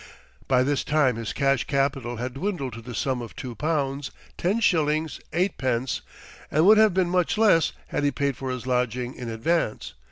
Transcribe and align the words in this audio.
By 0.47 0.63
this 0.63 0.83
time 0.83 1.15
his 1.17 1.31
cash 1.31 1.65
capital 1.65 2.15
had 2.15 2.33
dwindled 2.33 2.73
to 2.73 2.81
the 2.81 2.95
sum 2.95 3.21
of 3.21 3.35
two 3.35 3.53
pounds, 3.53 4.09
ten 4.35 4.59
shillings, 4.59 5.19
eight 5.31 5.59
pence, 5.59 6.01
and 6.49 6.65
would 6.65 6.79
have 6.79 6.95
been 6.95 7.07
much 7.07 7.37
less 7.37 7.71
had 7.89 8.03
he 8.03 8.09
paid 8.09 8.35
for 8.35 8.49
his 8.49 8.65
lodging 8.65 9.13
in 9.13 9.29
advance. 9.29 9.93